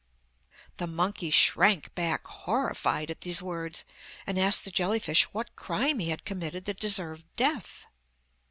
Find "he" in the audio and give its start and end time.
5.99-6.09